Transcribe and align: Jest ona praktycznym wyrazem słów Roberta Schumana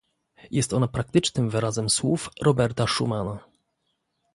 Jest 0.51 0.73
ona 0.73 0.87
praktycznym 0.87 1.49
wyrazem 1.49 1.89
słów 1.89 2.29
Roberta 2.41 2.87
Schumana 2.87 3.39